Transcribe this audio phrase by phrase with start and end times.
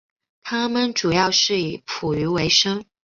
[0.41, 2.83] 他们主要是以捕鱼维生。